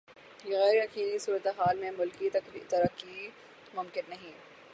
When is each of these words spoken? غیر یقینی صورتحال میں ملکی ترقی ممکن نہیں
غیر 0.45 0.75
یقینی 0.75 1.19
صورتحال 1.19 1.77
میں 1.77 1.91
ملکی 1.91 2.29
ترقی 2.69 3.29
ممکن 3.73 4.09
نہیں 4.09 4.33